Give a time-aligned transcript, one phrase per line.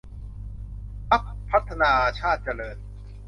[1.09, 2.77] พรรคพัฒนาชาติเจริญ